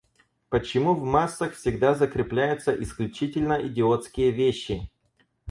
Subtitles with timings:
[0.49, 4.89] Почему в массах всегда закрепляются исключительно идиотские вещи?